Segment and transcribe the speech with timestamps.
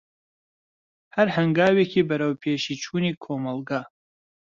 [1.15, 3.81] هەر هەنگاوێکی بەروەپێشی چوونی کۆمەلگا.